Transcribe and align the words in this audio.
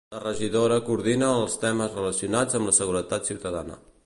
La 0.13 0.19
regidora 0.21 0.77
coordina 0.87 1.29
els 1.43 1.59
temes 1.67 1.93
relacionats 2.01 2.61
amb 2.61 2.71
la 2.73 2.77
seguretat 2.83 3.31
ciutadana. 3.33 3.83